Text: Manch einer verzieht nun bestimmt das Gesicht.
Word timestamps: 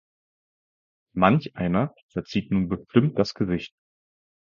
Manch 1.15 1.55
einer 1.55 1.93
verzieht 2.09 2.49
nun 2.49 2.69
bestimmt 2.69 3.19
das 3.19 3.35
Gesicht. 3.35 3.75